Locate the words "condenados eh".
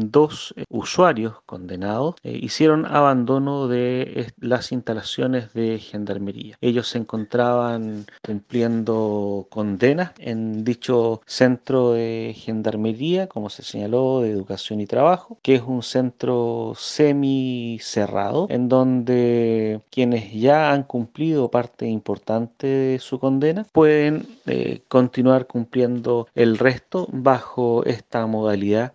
1.44-2.38